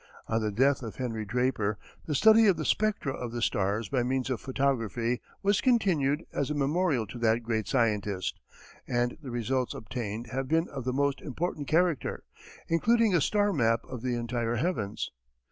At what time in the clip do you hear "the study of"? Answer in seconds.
2.07-2.57